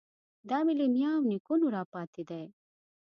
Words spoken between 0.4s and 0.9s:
دا مې له